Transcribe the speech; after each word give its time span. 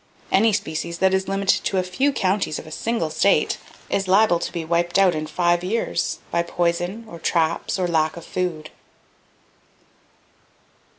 Any 0.31 0.51
species 0.51 0.97
that 0.97 1.13
is 1.13 1.27
limited 1.27 1.63
to 1.65 1.77
a 1.77 1.83
few 1.83 2.11
counties 2.11 2.57
of 2.57 2.65
a 2.65 2.71
single 2.71 3.11
state 3.11 3.59
is 3.87 4.07
liable 4.07 4.39
to 4.39 4.51
be 4.51 4.65
wiped 4.65 4.97
out 4.97 5.13
in 5.13 5.27
five 5.27 5.63
years, 5.63 6.17
by 6.31 6.41
poison, 6.41 7.05
or 7.07 7.19
traps, 7.19 7.77
or 7.77 7.87
lack 7.87 8.17
of 8.17 8.25
food. 8.25 8.71